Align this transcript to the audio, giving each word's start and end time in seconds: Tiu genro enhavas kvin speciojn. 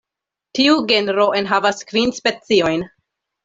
Tiu 0.59 0.77
genro 0.93 1.27
enhavas 1.41 1.85
kvin 1.93 2.17
speciojn. 2.23 2.87